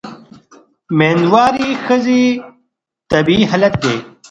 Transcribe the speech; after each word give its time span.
مېندواري 0.97 1.69
د 1.75 1.79
ښځې 1.85 2.21
طبیعي 3.11 3.43
حالت 3.51 3.73
دی. 3.83 3.97